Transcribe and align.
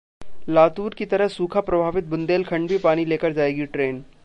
लातूर 0.49 0.93
की 0.93 1.05
तरह 1.05 1.27
सूखा 1.27 1.61
प्रभावित 1.61 2.05
बुंदेलखंड 2.05 2.69
भी 2.69 2.77
पानी 2.77 3.05
लेकर 3.05 3.33
जाएगी 3.33 3.65
ट्रेन 3.65 4.03